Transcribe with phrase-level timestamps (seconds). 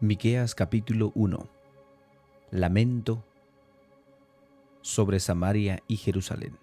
[0.00, 1.48] Miqueas capítulo 1
[2.50, 3.24] Lamento
[4.82, 6.58] sobre Samaria y Jerusalén.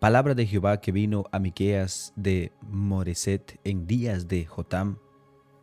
[0.00, 4.96] Palabra de Jehová que vino a Miqueas de Moreset en días de Jotam,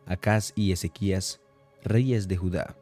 [0.06, 1.40] Acaz y Ezequías,
[1.82, 2.76] reyes de Judá.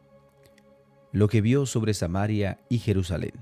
[1.11, 3.33] Lo que vio sobre Samaria y Jerusalén.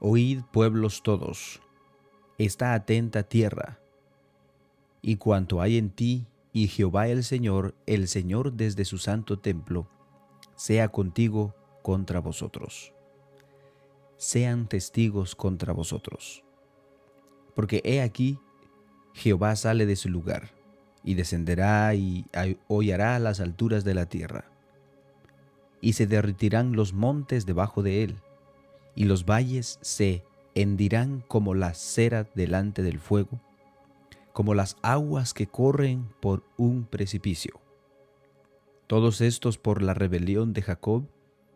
[0.00, 1.62] Oíd pueblos todos,
[2.36, 3.80] está atenta tierra,
[5.00, 9.88] y cuanto hay en ti y Jehová el Señor, el Señor desde su santo templo,
[10.56, 12.92] sea contigo contra vosotros.
[14.16, 16.42] Sean testigos contra vosotros.
[17.54, 18.38] Porque he aquí,
[19.14, 20.50] Jehová sale de su lugar,
[21.04, 22.26] y descenderá y
[22.66, 24.50] hollará a las alturas de la tierra.
[25.80, 28.16] Y se derritirán los montes debajo de él,
[28.94, 30.24] y los valles se
[30.54, 33.40] hendirán como la cera delante del fuego,
[34.38, 37.60] como las aguas que corren por un precipicio.
[38.86, 41.08] Todos estos por la rebelión de Jacob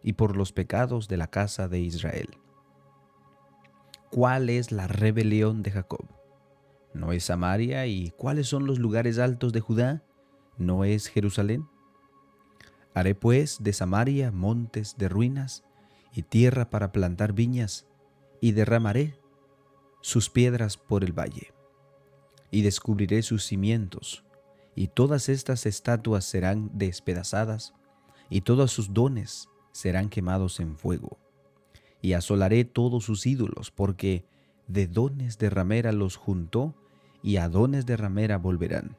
[0.03, 2.31] y por los pecados de la casa de Israel.
[4.11, 6.09] ¿Cuál es la rebelión de Jacob?
[6.93, 7.87] ¿No es Samaria?
[7.87, 10.03] ¿Y cuáles son los lugares altos de Judá?
[10.59, 11.69] ¿No es Jerusalén?
[12.95, 15.63] Haré pues de Samaria montes de ruinas
[16.13, 17.87] y tierra para plantar viñas,
[18.41, 19.21] y derramaré
[20.01, 21.52] sus piedras por el valle
[22.53, 24.25] y descubriré sus cimientos,
[24.77, 27.75] y todas estas estatuas serán despedazadas,
[28.31, 31.19] y todos sus dones serán quemados en fuego.
[32.03, 34.25] Y asolaré todos sus ídolos, porque
[34.69, 36.75] de dones de ramera los juntó,
[37.23, 38.97] y a dones de ramera volverán.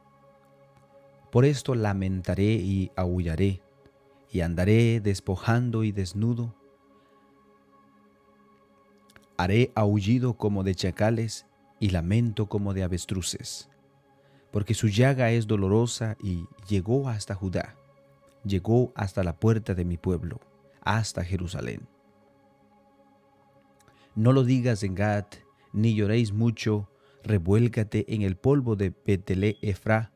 [1.32, 3.62] Por esto lamentaré y aullaré,
[4.32, 6.56] y andaré despojando y desnudo.
[9.38, 11.46] Haré aullido como de chacales,
[11.84, 13.70] y lamento como de avestruces,
[14.52, 17.76] porque su llaga es dolorosa y llegó hasta Judá,
[18.46, 20.40] llegó hasta la puerta de mi pueblo,
[20.80, 21.82] hasta Jerusalén.
[24.16, 25.26] No lo digas en Gad,
[25.74, 26.88] ni lloréis mucho,
[27.22, 30.14] revuélcate en el polvo de Betelé Efra,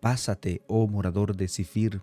[0.00, 2.02] pásate, oh morador de Sifir,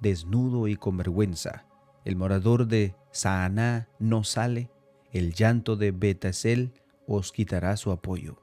[0.00, 1.66] desnudo y con vergüenza.
[2.04, 4.70] El morador de Saaná no sale,
[5.10, 6.74] el llanto de Betasel
[7.06, 8.36] os quitará su apoyo.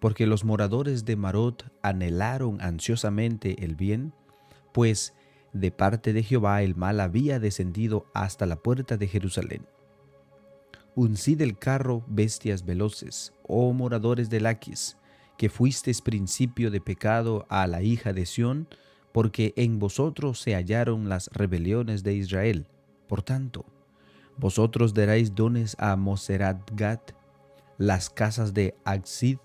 [0.00, 4.12] Porque los moradores de Marot anhelaron ansiosamente el bien,
[4.72, 5.14] pues
[5.52, 9.66] de parte de Jehová el mal había descendido hasta la puerta de Jerusalén.
[10.94, 14.96] Uncid el carro bestias veloces, oh moradores de Laquis,
[15.36, 18.68] que fuisteis principio de pecado a la hija de Sión,
[19.12, 22.66] porque en vosotros se hallaron las rebeliones de Israel.
[23.08, 23.64] Por tanto,
[24.38, 27.12] vosotros daréis dones a Moserat Gat,
[27.76, 29.38] las casas de Axid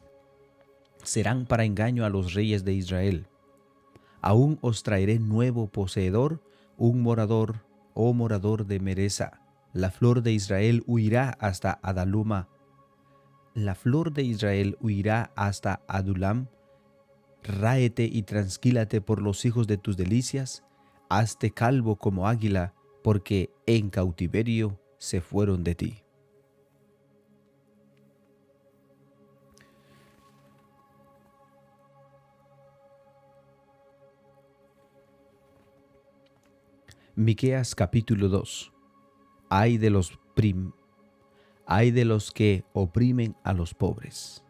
[1.03, 3.27] serán para engaño a los reyes de Israel.
[4.21, 6.41] Aún os traeré nuevo poseedor,
[6.77, 9.41] un morador, oh morador de Mereza.
[9.73, 12.47] La flor de Israel huirá hasta Adaluma.
[13.55, 16.47] La flor de Israel huirá hasta Adulam.
[17.43, 20.63] Ráete y transquílate por los hijos de tus delicias.
[21.09, 22.73] Hazte calvo como águila,
[23.03, 25.99] porque en cautiverio se fueron de ti.
[37.15, 38.71] Miqueas capítulo 2
[39.49, 40.71] Hay de los prim
[41.65, 44.43] hay de los que oprimen a los pobres.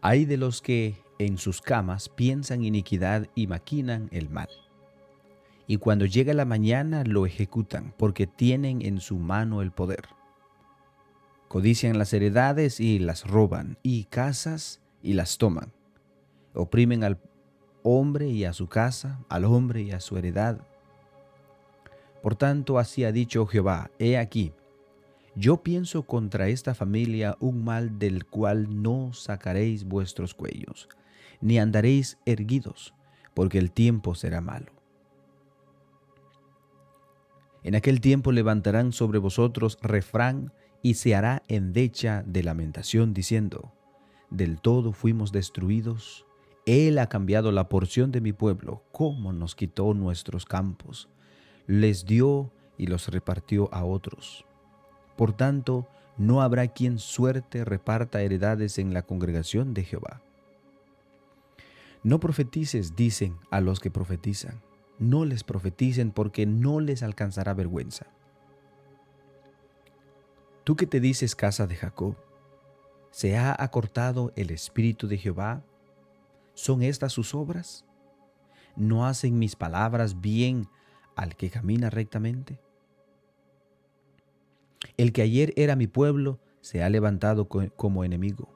[0.00, 4.48] Hay de los que en sus camas piensan iniquidad y maquinan el mal
[5.66, 10.04] y cuando llega la mañana lo ejecutan, porque tienen en su mano el poder.
[11.48, 15.72] Codician las heredades y las roban, y casas y las toman.
[16.52, 17.18] Oprimen al
[17.82, 20.60] hombre y a su casa, al hombre y a su heredad.
[22.22, 24.52] Por tanto, así ha dicho Jehová, he aquí,
[25.36, 30.88] yo pienso contra esta familia un mal del cual no sacaréis vuestros cuellos,
[31.40, 32.94] ni andaréis erguidos,
[33.34, 34.73] porque el tiempo será malo.
[37.64, 40.52] En aquel tiempo levantarán sobre vosotros refrán
[40.82, 43.72] y se hará endecha de lamentación diciendo,
[44.28, 46.26] del todo fuimos destruidos,
[46.66, 51.08] Él ha cambiado la porción de mi pueblo, cómo nos quitó nuestros campos,
[51.66, 54.44] les dio y los repartió a otros.
[55.16, 55.88] Por tanto,
[56.18, 60.20] no habrá quien suerte reparta heredades en la congregación de Jehová.
[62.02, 64.60] No profetices, dicen a los que profetizan
[64.98, 68.06] no les profeticen porque no les alcanzará vergüenza.
[70.64, 72.16] Tú que te dices casa de Jacob,
[73.10, 75.62] ¿se ha acortado el espíritu de Jehová?
[76.54, 77.84] ¿Son estas sus obras?
[78.76, 80.68] ¿No hacen mis palabras bien
[81.16, 82.58] al que camina rectamente?
[84.96, 88.53] El que ayer era mi pueblo se ha levantado como enemigo.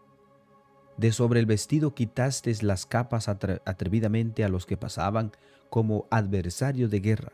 [0.99, 5.31] De sobre el vestido quitaste las capas atrevidamente a los que pasaban
[5.71, 7.33] como adversarios de guerra.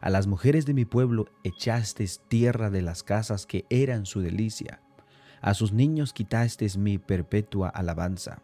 [0.00, 4.82] A las mujeres de mi pueblo echaste tierra de las casas que eran su delicia.
[5.40, 8.42] A sus niños quitaste mi perpetua alabanza.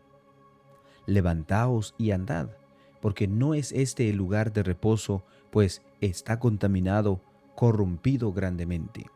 [1.07, 2.51] Levantaos y andad,
[3.01, 7.21] porque no es este el lugar de reposo, pues está contaminado,
[7.57, 9.07] corrompido grandemente.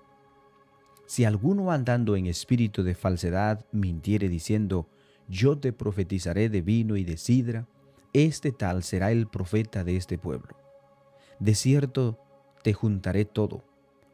[1.12, 4.88] Si alguno andando en espíritu de falsedad mintiere diciendo,
[5.29, 7.69] yo te profetizaré de vino y de sidra,
[8.14, 10.56] este tal será el profeta de este pueblo.
[11.38, 12.19] De cierto
[12.62, 13.62] te juntaré todo.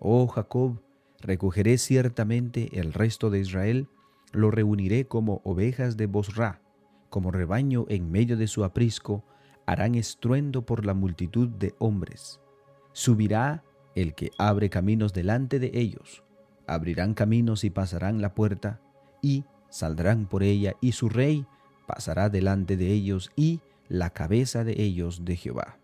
[0.00, 0.82] Oh Jacob,
[1.20, 3.86] recogeré ciertamente el resto de Israel,
[4.32, 6.60] lo reuniré como ovejas de Bosra,
[7.10, 9.24] como rebaño en medio de su aprisco,
[9.66, 12.40] harán estruendo por la multitud de hombres.
[12.90, 13.62] Subirá
[13.94, 16.24] el que abre caminos delante de ellos,
[16.68, 18.80] abrirán caminos y pasarán la puerta,
[19.22, 21.46] y saldrán por ella, y su rey
[21.86, 25.78] pasará delante de ellos, y la cabeza de ellos de Jehová.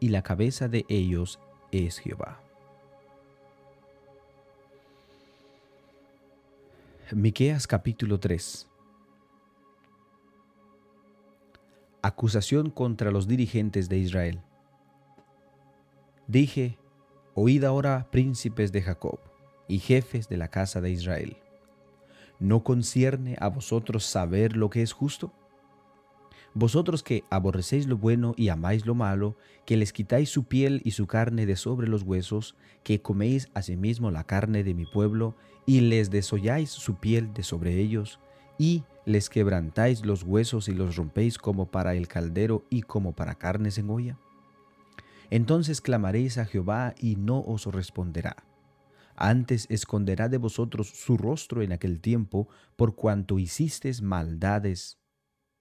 [0.00, 2.40] y la cabeza de ellos es Jehová.
[7.12, 8.68] Miqueas capítulo 3
[12.02, 14.40] Acusación contra los dirigentes de Israel.
[16.26, 16.78] Dije,
[17.38, 19.20] oíd ahora príncipes de Jacob
[19.68, 21.36] y jefes de la casa de Israel.
[22.40, 25.34] ¿No concierne a vosotros saber lo que es justo?
[26.54, 29.36] Vosotros que aborrecéis lo bueno y amáis lo malo,
[29.66, 34.10] que les quitáis su piel y su carne de sobre los huesos, que coméis asimismo
[34.10, 35.36] la carne de mi pueblo,
[35.66, 38.18] y les desolláis su piel de sobre ellos,
[38.56, 43.34] y les quebrantáis los huesos y los rompéis como para el caldero y como para
[43.34, 44.18] carnes en olla.
[45.30, 48.36] Entonces clamaréis a Jehová y no os responderá.
[49.16, 54.98] Antes esconderá de vosotros su rostro en aquel tiempo, por cuanto hicisteis maldades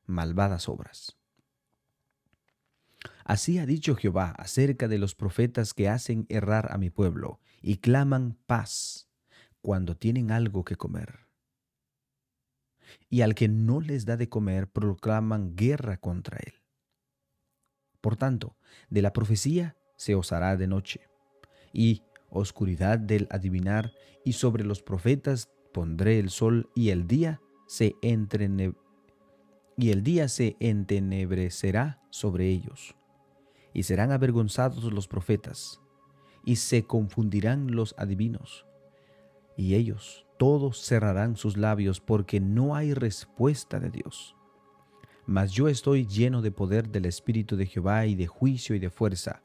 [0.06, 1.17] malvadas obras.
[3.23, 7.77] Así ha dicho Jehová acerca de los profetas que hacen errar a mi pueblo y
[7.77, 9.09] claman paz
[9.62, 11.27] cuando tienen algo que comer.
[13.09, 16.64] Y al que no les da de comer proclaman guerra contra él.
[18.06, 18.56] Por tanto,
[18.92, 21.10] de la profecía se osará de noche,
[21.74, 23.94] y oscuridad del adivinar,
[24.24, 28.75] y sobre los profetas pondré el sol, y el día se entrene
[29.75, 32.96] y el día se entenebrecerá sobre ellos,
[33.74, 35.81] y serán avergonzados los profetas,
[36.46, 38.68] y se confundirán los adivinos,
[39.58, 44.35] y ellos todos cerrarán sus labios porque no hay respuesta de Dios.
[45.25, 48.89] Mas yo estoy lleno de poder del Espíritu de Jehová y de juicio y de
[48.89, 49.42] fuerza,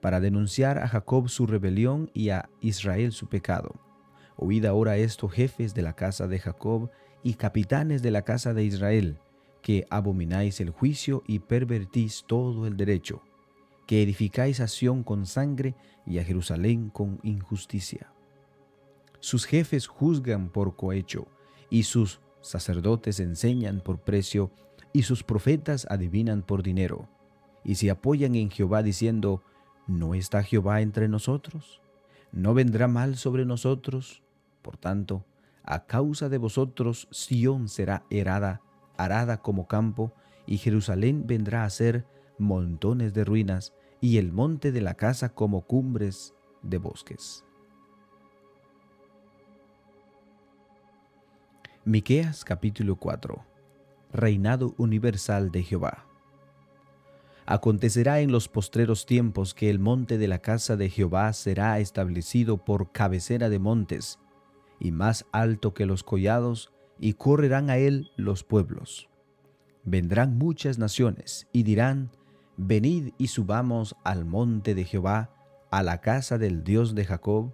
[0.00, 3.74] para denunciar a Jacob su rebelión y a Israel su pecado.
[4.36, 6.90] Oíd ahora esto, jefes de la casa de Jacob
[7.22, 9.18] y capitanes de la casa de Israel,
[9.62, 13.22] que abomináis el juicio y pervertís todo el derecho,
[13.86, 15.74] que edificáis a Sión con sangre
[16.06, 18.12] y a Jerusalén con injusticia.
[19.20, 21.26] Sus jefes juzgan por cohecho,
[21.70, 24.50] y sus sacerdotes enseñan por precio,
[24.94, 27.08] y sus profetas adivinan por dinero,
[27.64, 29.42] y se apoyan en Jehová diciendo,
[29.88, 31.82] ¿no está Jehová entre nosotros?
[32.30, 34.22] ¿No vendrá mal sobre nosotros?
[34.62, 35.26] Por tanto,
[35.64, 38.62] a causa de vosotros Sión será herada
[38.96, 40.12] arada como campo,
[40.46, 42.06] y Jerusalén vendrá a ser
[42.38, 47.44] montones de ruinas, y el monte de la casa como cumbres de bosques.
[51.84, 53.53] Miqueas capítulo 4
[54.14, 56.06] Reinado universal de Jehová.
[57.46, 62.58] Acontecerá en los postreros tiempos que el monte de la casa de Jehová será establecido
[62.58, 64.20] por cabecera de montes,
[64.78, 69.08] y más alto que los collados, y correrán a él los pueblos.
[69.82, 72.12] Vendrán muchas naciones y dirán,
[72.56, 75.34] Venid y subamos al monte de Jehová,
[75.72, 77.52] a la casa del Dios de Jacob,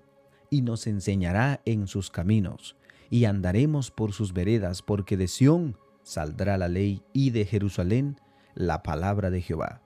[0.51, 2.77] y nos enseñará en sus caminos,
[3.09, 5.79] y andaremos por sus veredas, porque de Sión
[6.11, 8.17] saldrá la ley y de Jerusalén
[8.55, 9.81] la palabra de Jehová.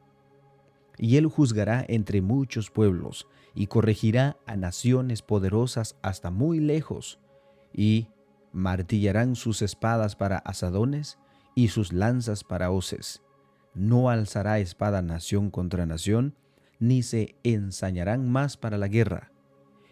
[0.97, 7.21] Y él juzgará entre muchos pueblos, y corregirá a naciones poderosas hasta muy lejos,
[7.75, 8.09] y
[8.53, 11.19] martillarán sus espadas para asadones
[11.55, 13.23] y sus lanzas para hoces.
[13.75, 16.35] No alzará espada nación contra nación,
[16.79, 19.31] ni se ensañarán más para la guerra.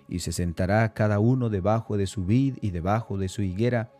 [0.08, 3.92] Y se sentará cada uno debajo de su vid y debajo de su higuera,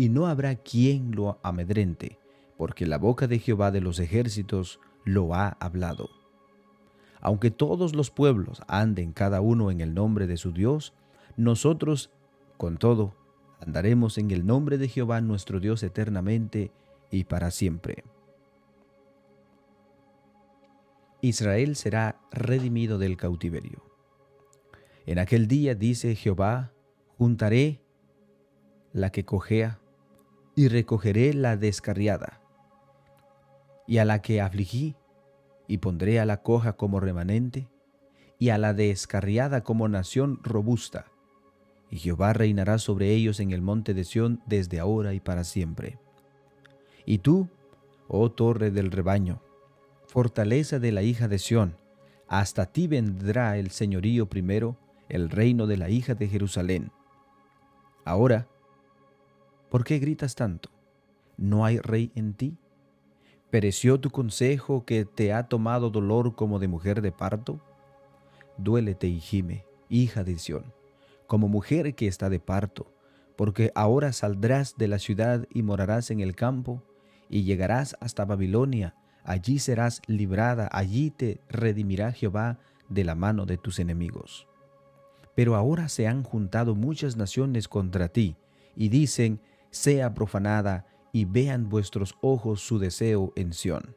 [0.00, 2.18] y no habrá quien lo amedrente,
[2.56, 6.08] porque la boca de Jehová de los ejércitos lo ha hablado.
[7.20, 10.94] Aunque todos los pueblos anden cada uno en el nombre de su Dios,
[11.36, 12.08] nosotros,
[12.56, 13.14] con todo,
[13.60, 16.72] andaremos en el nombre de Jehová nuestro Dios eternamente
[17.10, 18.04] y para siempre.
[21.20, 23.84] Israel será redimido del cautiverio.
[25.04, 26.72] En aquel día dice Jehová,
[27.18, 27.82] juntaré
[28.94, 29.79] la que cojea
[30.60, 32.38] y recogeré la descarriada,
[33.86, 34.94] y a la que afligí,
[35.66, 37.66] y pondré a la coja como remanente,
[38.38, 41.06] y a la descarriada como nación robusta,
[41.90, 45.98] y Jehová reinará sobre ellos en el monte de Sión desde ahora y para siempre.
[47.06, 47.48] Y tú,
[48.06, 49.40] oh torre del rebaño,
[50.08, 51.78] fortaleza de la hija de Sión,
[52.28, 54.76] hasta ti vendrá el señorío primero,
[55.08, 56.92] el reino de la hija de Jerusalén.
[58.04, 58.46] Ahora,
[59.70, 60.70] ¿por qué gritas tanto?
[61.36, 62.58] ¿No hay rey en ti?
[63.50, 67.60] ¿Pereció tu consejo que te ha tomado dolor como de mujer de parto?
[68.58, 70.80] Duélete y gime, hija de Sión
[71.30, 72.92] como mujer que está de parto,
[73.36, 76.82] porque ahora saldrás de la ciudad y morarás en el campo,
[77.28, 82.58] y llegarás hasta Babilonia, allí serás librada, allí te redimirá Jehová
[82.88, 84.48] de la mano de tus enemigos.
[85.36, 88.34] Pero ahora se han juntado muchas naciones contra ti,
[88.74, 93.96] y dicen, sea profanada, y vean vuestros ojos su deseo en Sión.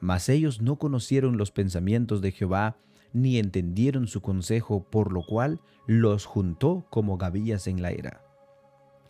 [0.00, 2.76] Mas ellos no conocieron los pensamientos de Jehová,
[3.12, 8.22] ni entendieron su consejo, por lo cual los juntó como gavillas en la era.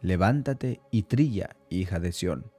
[0.00, 2.50] Levántate y trilla, hija de Sión,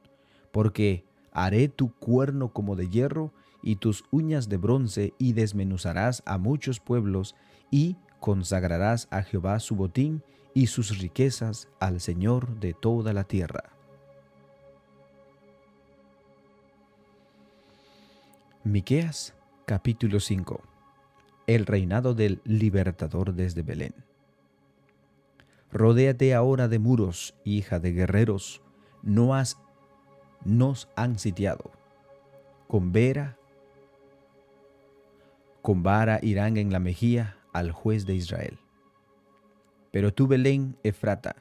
[0.51, 6.37] porque haré tu cuerno como de hierro y tus uñas de bronce, y desmenuzarás a
[6.37, 7.35] muchos pueblos,
[7.71, 10.23] y consagrarás a Jehová su botín
[10.55, 13.65] y sus riquezas al Señor de toda la tierra.
[18.63, 19.35] Miqueas
[19.67, 20.75] capítulo 5
[21.47, 23.93] el reinado del libertador desde Belén.
[25.71, 28.61] Rodéate ahora de muros, hija de guerreros,
[29.03, 29.57] no has,
[30.43, 31.71] nos han sitiado.
[32.67, 33.37] Con vera,
[35.61, 38.59] con vara irán en la mejilla al juez de Israel.
[39.95, 41.37] Pero tú, Belén, Efrata,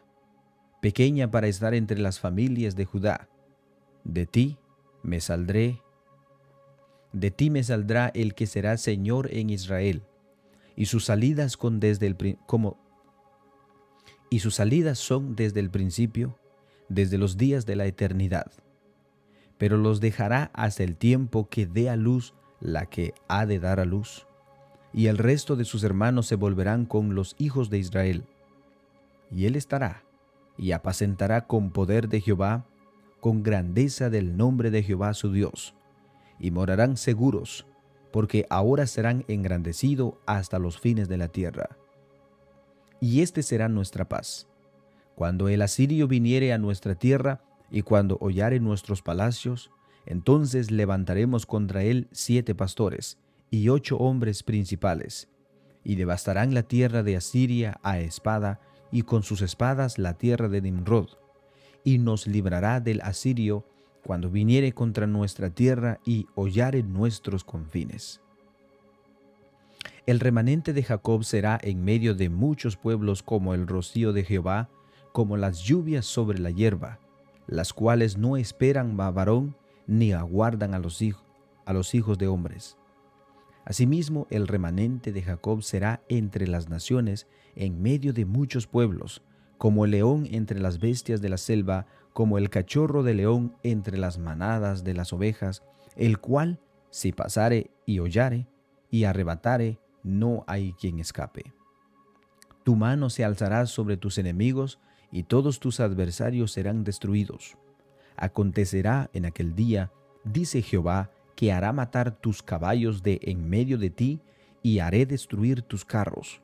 [0.81, 3.29] pequeña para estar entre las familias de Judá,
[4.05, 4.59] de ti
[5.03, 5.83] me saldré
[7.13, 10.05] de ti me saldrá el que será Señor en Israel,
[10.77, 12.39] y sus salidas con desde el
[14.31, 16.39] y sus salidas son desde el principio,
[16.89, 18.53] desde los días de la eternidad.
[19.59, 23.81] Pero los dejará hasta el tiempo que dé a luz la que ha de dar
[23.81, 24.29] a luz,
[24.93, 28.25] y el resto de sus hermanos se volverán con los hijos de Israel.
[29.31, 30.05] Y él estará
[30.57, 32.67] y apacentará con poder de Jehová,
[33.21, 35.75] con grandeza del nombre de Jehová su Dios
[36.39, 37.67] y morarán seguros,
[38.13, 41.77] porque ahora serán engrandecidos hasta los fines de la tierra.
[43.01, 44.47] Y este será nuestra paz.
[45.15, 49.71] Cuando el asirio viniere a nuestra tierra, y cuando hollare nuestros palacios,
[50.07, 53.19] entonces levantaremos contra él siete pastores
[53.51, 55.29] y ocho hombres principales,
[55.83, 58.61] y devastarán la tierra de Asiria a espada,
[58.95, 61.09] y con sus espadas la tierra de Nimrod,
[61.83, 63.67] y nos librará del asirio
[64.07, 68.21] cuando viniere contra nuestra tierra y hollare nuestros confines.
[70.07, 74.69] El remanente de Jacob será en medio de muchos pueblos como el rocío de Jehová,
[75.11, 77.01] como las lluvias sobre la hierba,
[77.49, 79.57] las cuales no esperan a varón
[79.89, 81.03] ni aguardan a los,
[81.67, 82.77] a los hijos de hombres.
[83.65, 89.23] Asimismo, el remanente de Jacob será entre las naciones en medio de muchos pueblos,
[89.57, 93.97] como el león entre las bestias de la selva, como el cachorro de león entre
[93.97, 95.63] las manadas de las ovejas,
[95.97, 98.47] el cual, si pasare y hollare
[98.91, 101.55] y arrebatare, no hay quien escape.
[102.65, 104.79] Tu mano se alzará sobre tus enemigos,
[105.11, 107.57] y todos tus adversarios serán destruidos.
[108.17, 109.93] Acontecerá en aquel día,
[110.25, 114.21] dice Jehová, que hará matar tus caballos de en medio de ti,
[114.63, 116.41] y haré destruir tus carros.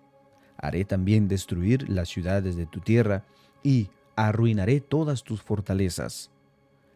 [0.59, 3.25] Haré también destruir las ciudades de tu tierra,
[3.63, 6.31] y arruinaré todas tus fortalezas.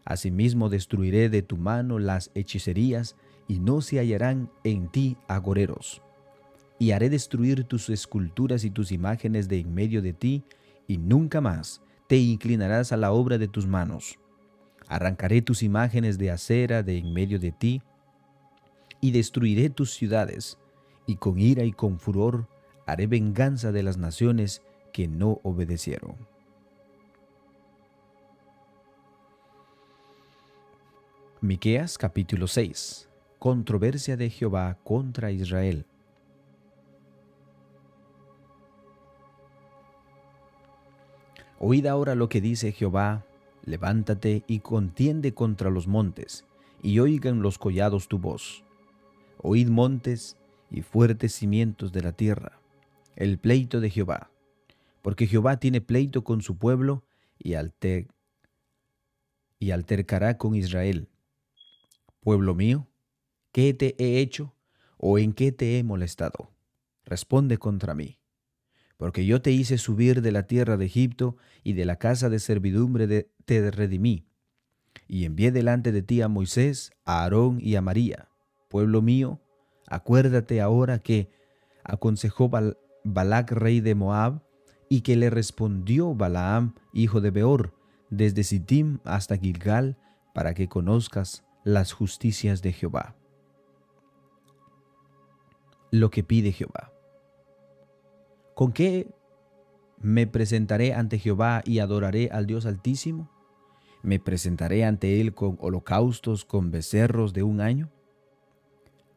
[0.05, 3.17] Asimismo destruiré de tu mano las hechicerías,
[3.49, 6.03] y no se hallarán en ti agoreros.
[6.79, 10.45] Y haré destruir tus esculturas y tus imágenes de en medio de ti,
[10.87, 14.19] y nunca más te inclinarás a la obra de tus manos.
[14.89, 17.83] Arrancaré tus imágenes de acera de en medio de ti,
[19.01, 20.59] y destruiré tus ciudades,
[21.07, 22.49] y con ira y con furor
[22.87, 24.63] haré venganza de las naciones
[24.93, 26.17] que no obedecieron.
[31.41, 33.09] Miqueas capítulo 6.
[33.39, 35.85] Controversia de Jehová contra Israel.
[41.59, 43.27] Oíd ahora lo que dice Jehová,
[43.65, 46.45] levántate y contiende contra los montes,
[46.83, 48.65] y oigan los collados tu voz.
[49.39, 50.37] Oíd montes
[50.71, 52.61] y fuertes cimientos de la tierra,
[53.17, 54.31] el pleito de Jehová,
[55.03, 57.05] porque Jehová tiene pleito con su pueblo
[57.39, 57.55] y,
[59.59, 61.09] y altercará con Israel
[62.25, 62.89] Pueblo mío,
[63.53, 64.55] ¿qué te he hecho
[64.97, 66.51] o en qué te he molestado?
[67.05, 68.19] Responde contra mí.
[68.97, 72.39] Porque yo te hice subir de la tierra de Egipto y de la casa de
[72.39, 74.27] servidumbre de, te redimí.
[75.09, 78.29] Y envié delante de ti a Moisés, a Aarón y a María.
[78.69, 79.41] Pueblo mío,
[79.87, 81.31] acuérdate ahora que
[81.85, 82.51] aconsejó
[83.05, 84.43] Balac rey de Moab,
[84.89, 87.75] y que le respondió Balaam, hijo de Beor,
[88.11, 89.97] desde Sittim hasta Gilgal,
[90.35, 93.17] para que conozcas las justicias de Jehová.
[95.91, 96.93] Lo que pide Jehová.
[98.55, 99.13] ¿Con qué
[99.99, 103.31] me presentaré ante Jehová y adoraré al Dios Altísimo?
[104.05, 107.89] ¿Me presentaré ante Él con holocaustos, con becerros de un año?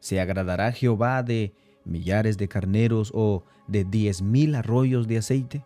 [0.00, 1.52] ¿Se agradará Jehová de
[1.84, 5.62] millares de carneros o de diez mil arroyos de aceite?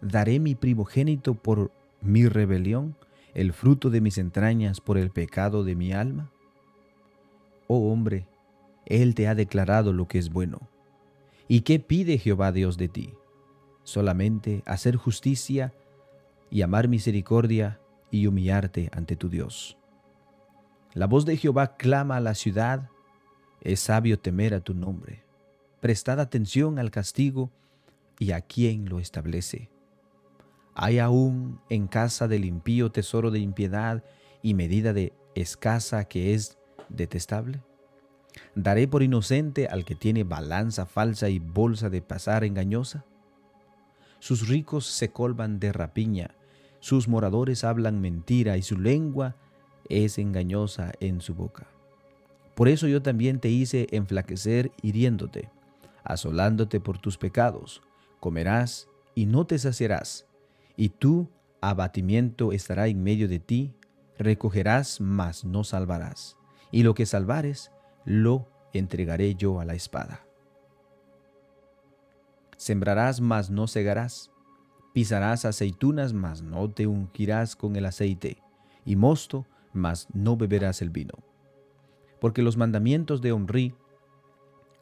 [0.00, 2.96] ¿Daré mi primogénito por mi rebelión
[3.34, 6.32] el fruto de mis entrañas por el pecado de mi alma?
[7.68, 8.26] Oh hombre,
[8.84, 10.58] Él te ha declarado lo que es bueno.
[11.46, 13.14] ¿Y qué pide Jehová Dios de ti?
[13.84, 15.72] Solamente hacer justicia
[16.50, 17.78] y amar misericordia
[18.12, 19.76] y humillarte ante tu Dios.
[20.94, 22.90] La voz de Jehová clama a la ciudad,
[23.62, 25.24] es sabio temer a tu nombre.
[25.80, 27.50] Prestad atención al castigo
[28.18, 29.70] y a quien lo establece.
[30.74, 34.04] ¿Hay aún en casa del impío tesoro de impiedad
[34.42, 37.62] y medida de escasa que es detestable?
[38.54, 43.04] ¿Daré por inocente al que tiene balanza falsa y bolsa de pasar engañosa?
[44.18, 46.34] Sus ricos se colman de rapiña,
[46.82, 49.36] sus moradores hablan mentira y su lengua
[49.88, 51.68] es engañosa en su boca.
[52.56, 55.48] Por eso yo también te hice enflaquecer hiriéndote,
[56.02, 57.82] asolándote por tus pecados.
[58.18, 60.26] Comerás y no te saciarás
[60.76, 61.28] y tu
[61.60, 63.76] abatimiento estará en medio de ti,
[64.18, 66.36] recogerás, mas no salvarás,
[66.72, 67.70] y lo que salvares,
[68.04, 70.26] lo entregaré yo a la espada.
[72.56, 74.31] Sembrarás, mas no segarás,
[74.92, 78.38] pisarás aceitunas, mas no te ungirás con el aceite,
[78.84, 81.14] y mosto, mas no beberás el vino.
[82.20, 83.74] Porque los mandamientos de Omri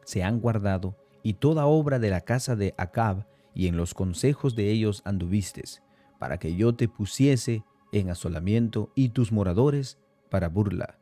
[0.05, 4.55] se han guardado, y toda obra de la casa de Acab y en los consejos
[4.57, 5.83] de ellos anduvistes,
[6.18, 9.99] para que yo te pusiese en asolamiento y tus moradores
[10.31, 10.99] para burla.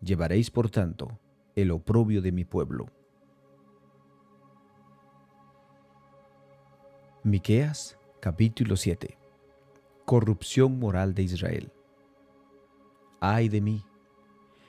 [0.00, 1.18] Llevaréis, por tanto,
[1.54, 2.86] el oprobio de mi pueblo.
[7.22, 9.16] Miqueas capítulo 7
[10.04, 11.72] Corrupción moral de Israel.
[13.18, 13.82] Ay de mí,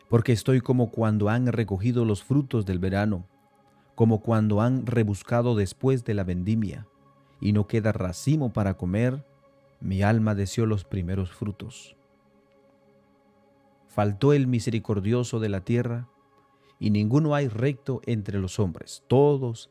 [0.08, 3.28] porque estoy como cuando han recogido los frutos del verano,
[3.96, 6.88] como cuando han rebuscado después de la vendimia
[7.42, 9.26] y no queda racimo para comer,
[9.82, 11.98] mi alma deseó los primeros frutos.
[13.88, 16.08] Faltó el misericordioso de la tierra,
[16.80, 19.04] y ninguno hay recto entre los hombres.
[19.08, 19.70] Todos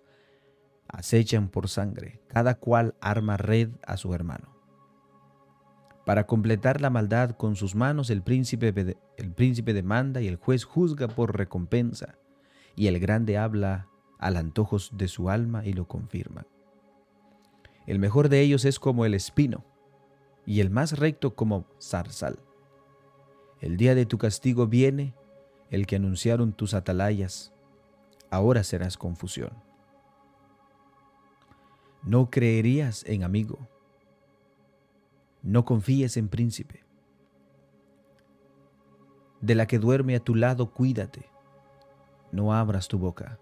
[0.92, 4.56] acechan por sangre, cada cual arma red a su hermano.
[6.04, 10.64] Para completar la maldad con sus manos, el príncipe, el príncipe demanda y el juez
[10.64, 12.16] juzga por recompensa,
[12.74, 16.46] y el grande habla al antojos de su alma y lo confirma.
[17.86, 19.64] El mejor de ellos es como el espino,
[20.46, 22.38] y el más recto como zarzal.
[23.60, 25.14] El día de tu castigo viene,
[25.70, 27.52] el que anunciaron tus atalayas,
[28.30, 29.69] ahora serás confusión.
[32.02, 33.68] No creerías en amigo,
[35.42, 36.84] no confíes en príncipe.
[39.40, 41.30] De la que duerme a tu lado, cuídate,
[42.32, 43.38] no abras tu boca.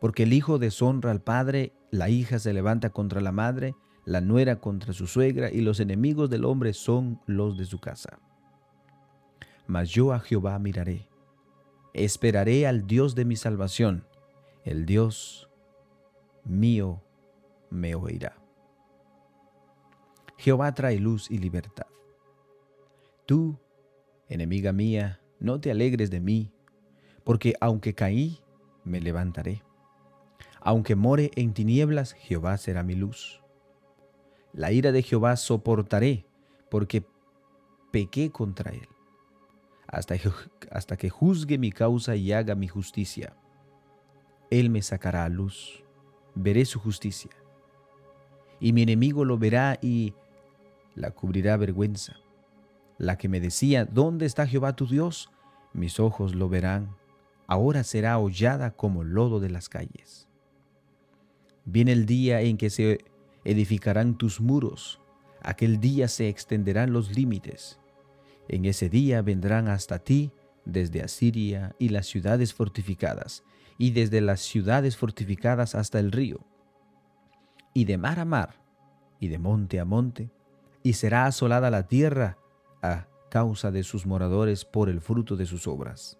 [0.00, 4.60] Porque el hijo deshonra al padre la hija se levanta contra la madre, la nuera
[4.60, 8.18] contra su suegra, y los enemigos del hombre son los de su casa.
[9.66, 11.08] Mas yo a Jehová miraré,
[11.94, 14.04] esperaré al Dios de mi salvación,
[14.64, 15.45] el Dios
[16.46, 17.02] mío
[17.70, 18.36] me oirá.
[20.38, 21.86] Jehová trae luz y libertad.
[23.26, 23.58] Tú,
[24.28, 26.52] enemiga mía, no te alegres de mí,
[27.24, 28.40] porque aunque caí,
[28.84, 29.62] me levantaré.
[30.60, 33.42] Aunque more en tinieblas, Jehová será mi luz.
[34.52, 36.26] La ira de Jehová soportaré,
[36.70, 37.04] porque
[37.90, 38.88] pequé contra él.
[39.86, 40.16] hasta
[40.70, 43.36] hasta que juzgue mi causa y haga mi justicia.
[44.50, 45.85] Él me sacará a luz,
[46.36, 47.32] veré su justicia.
[48.60, 50.14] Y mi enemigo lo verá y
[50.94, 52.16] la cubrirá vergüenza.
[52.98, 55.30] La que me decía, ¿dónde está Jehová tu Dios?
[55.72, 56.96] Mis ojos lo verán.
[57.46, 60.28] Ahora será hollada como lodo de las calles.
[61.64, 63.04] Viene el día en que se
[63.44, 65.00] edificarán tus muros.
[65.42, 67.78] Aquel día se extenderán los límites.
[68.48, 70.32] En ese día vendrán hasta ti
[70.66, 73.42] desde Asiria y las ciudades fortificadas,
[73.78, 76.40] y desde las ciudades fortificadas hasta el río,
[77.72, 78.60] y de mar a mar,
[79.20, 80.30] y de monte a monte,
[80.82, 82.38] y será asolada la tierra
[82.82, 86.18] a causa de sus moradores por el fruto de sus obras.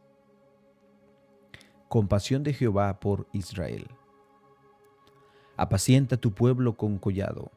[1.88, 3.86] Compasión de Jehová por Israel.
[5.56, 7.52] Apacienta tu pueblo con collado.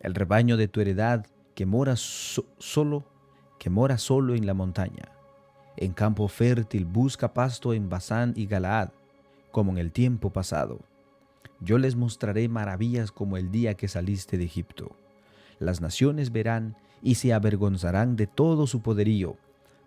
[0.00, 3.04] El rebaño de tu heredad que mora solo,
[3.58, 5.12] que mora solo en la montaña.
[5.76, 8.90] En campo fértil busca pasto en Basán y Galaad,
[9.50, 10.80] como en el tiempo pasado.
[11.60, 14.96] Yo les mostraré maravillas como el día que saliste de Egipto.
[15.58, 19.36] Las naciones verán y se avergonzarán de todo su poderío.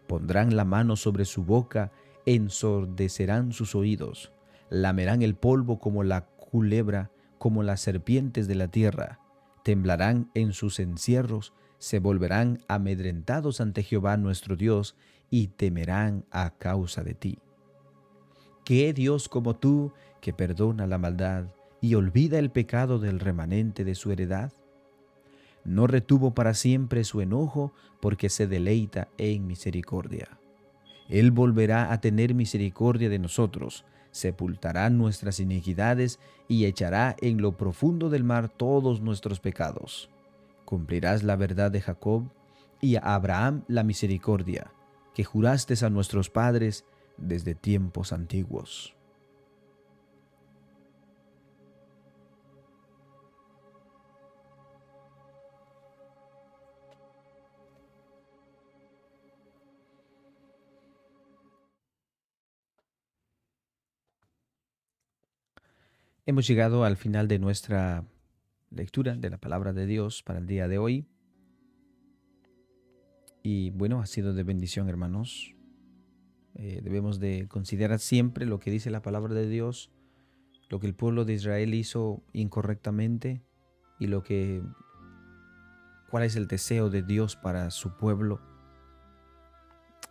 [0.07, 1.91] Pondrán la mano sobre su boca,
[2.25, 4.31] ensordecerán sus oídos,
[4.69, 9.19] lamerán el polvo como la culebra, como las serpientes de la tierra,
[9.63, 14.95] temblarán en sus encierros, se volverán amedrentados ante Jehová nuestro Dios
[15.31, 17.39] y temerán a causa de ti.
[18.63, 21.45] ¿Qué Dios como tú que perdona la maldad
[21.81, 24.51] y olvida el pecado del remanente de su heredad?
[25.63, 30.39] no retuvo para siempre su enojo, porque se deleita en misericordia.
[31.09, 38.09] Él volverá a tener misericordia de nosotros, sepultará nuestras iniquidades y echará en lo profundo
[38.09, 40.09] del mar todos nuestros pecados.
[40.69, 42.29] Cumplirás la verdad de Jacob
[42.79, 44.71] y a Abraham la misericordia,
[45.15, 46.85] que juraste a nuestros padres
[47.17, 48.95] desde tiempos antiguos.
[66.27, 68.03] Hemos llegado al final de nuestra
[68.71, 71.07] lectura de la palabra de Dios para el día de hoy.
[73.41, 75.55] Y bueno, ha sido de bendición, hermanos.
[76.55, 79.91] Eh, debemos de considerar siempre lo que dice la palabra de Dios,
[80.69, 83.43] lo que el pueblo de Israel hizo incorrectamente
[83.99, 84.61] y lo que
[86.09, 88.41] cuál es el deseo de Dios para su pueblo.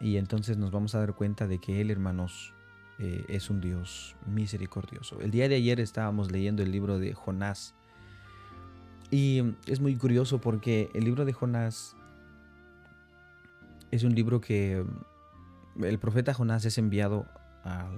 [0.00, 2.54] Y entonces nos vamos a dar cuenta de que Él, hermanos,
[2.98, 5.20] eh, es un Dios misericordioso.
[5.20, 7.74] El día de ayer estábamos leyendo el libro de Jonás
[9.10, 11.96] y es muy curioso porque el libro de Jonás
[13.90, 14.84] es un libro que
[15.76, 17.26] mm, el profeta Jonás es enviado
[17.64, 17.90] a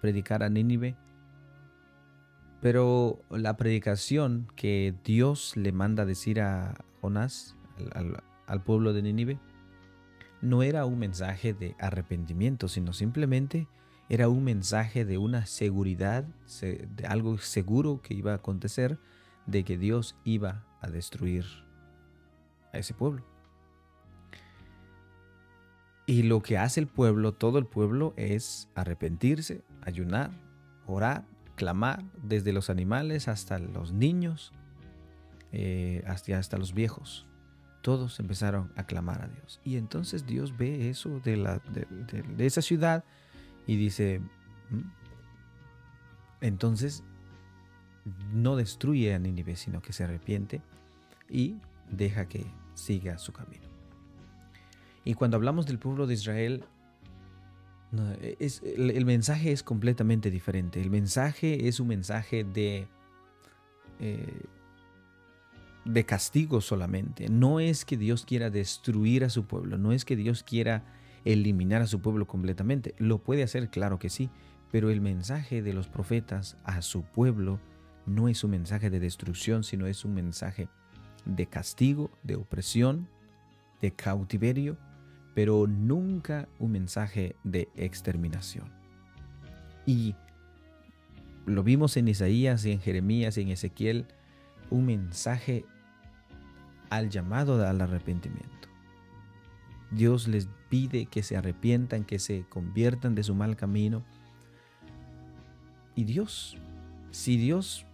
[0.00, 0.96] predicar a Nínive,
[2.60, 7.56] pero la predicación que Dios le manda decir a Jonás,
[8.46, 9.38] al pueblo de Nínive,
[10.42, 13.68] no era un mensaje de arrepentimiento, sino simplemente
[14.08, 16.24] era un mensaje de una seguridad,
[16.60, 18.98] de algo seguro que iba a acontecer,
[19.46, 21.44] de que Dios iba a destruir
[22.72, 23.24] a ese pueblo.
[26.06, 30.30] Y lo que hace el pueblo, todo el pueblo, es arrepentirse, ayunar,
[30.86, 31.24] orar,
[31.56, 34.52] clamar, desde los animales hasta los niños,
[35.52, 37.26] eh, hasta, hasta los viejos
[37.86, 39.60] todos empezaron a clamar a Dios.
[39.62, 43.04] Y entonces Dios ve eso de, la, de, esa ciudad
[43.64, 44.20] y dice,
[44.70, 44.80] mm".
[46.40, 47.04] entonces
[48.32, 50.60] no destruye a Nínive, sino que se arrepiente
[51.28, 51.56] y
[51.90, 53.64] deja que siga su camino.
[55.04, 56.64] Y cuando hablamos del pueblo de Israel,
[58.38, 60.80] es, el, mensaje es completamente diferente.
[60.80, 62.88] El mensaje es un mensaje de
[64.00, 64.42] eh,
[65.86, 67.28] de castigo solamente.
[67.28, 70.84] No es que Dios quiera destruir a su pueblo, no es que Dios quiera
[71.24, 72.94] eliminar a su pueblo completamente.
[72.98, 74.28] Lo puede hacer, claro que sí,
[74.70, 77.60] pero el mensaje de los profetas a su pueblo
[78.06, 80.68] no es un mensaje de destrucción, sino es un mensaje
[81.24, 83.08] de castigo, de opresión,
[83.80, 84.76] de cautiverio,
[85.34, 88.70] pero nunca un mensaje de exterminación.
[89.84, 90.14] Y
[91.44, 94.06] lo vimos en Isaías y en Jeremías y en Ezequiel,
[94.70, 95.64] un mensaje
[96.90, 98.68] al llamado al arrepentimiento.
[99.90, 104.04] Dios les pide que se arrepientan, que se conviertan de su mal camino.
[105.94, 106.56] Y Dios,
[107.10, 107.86] si Dios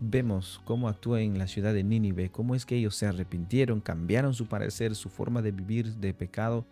[0.00, 4.34] vemos cómo actúa en la ciudad de Nínive, cómo es que ellos se arrepintieron, cambiaron
[4.34, 6.66] su parecer, su forma de vivir de pecado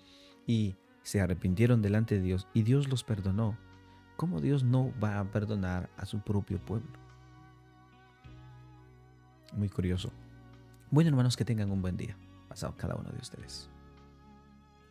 [0.47, 3.57] y se arrepintieron delante de Dios y Dios los perdonó.
[4.17, 6.91] ¿Cómo Dios no va a perdonar a su propio pueblo?
[9.57, 10.11] Muy curioso.
[10.91, 12.17] Bueno, hermanos, que tengan un buen día.
[12.49, 13.71] Pasado cada uno de ustedes.